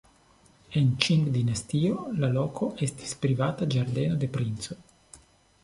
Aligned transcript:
En 0.79 0.87
Ĉing-dinastio 1.05 1.99
la 2.23 2.29
loko 2.39 2.71
estis 2.87 3.13
privata 3.27 3.71
ĝardeno 3.77 4.21
de 4.25 4.31
princo. 4.39 4.83